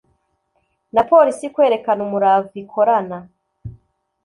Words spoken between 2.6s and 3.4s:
ikorana